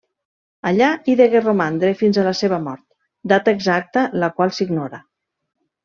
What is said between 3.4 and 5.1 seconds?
exacta la qual s'ignora.